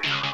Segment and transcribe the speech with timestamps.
[0.00, 0.31] zero.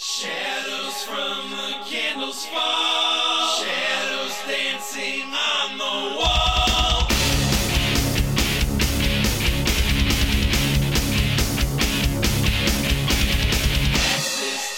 [0.00, 3.58] Shadows from the candles fall.
[3.58, 7.08] Shadows dancing on the wall.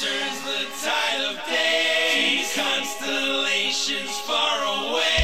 [0.01, 1.37] Turns the tide of
[2.57, 5.20] constellations far away.